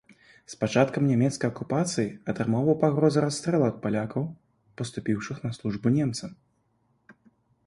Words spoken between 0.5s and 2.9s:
З пачаткам нямецкай акупацыі атрымоўваў